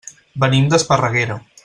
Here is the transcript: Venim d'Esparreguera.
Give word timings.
Venim 0.43 0.71
d'Esparreguera. 0.71 1.41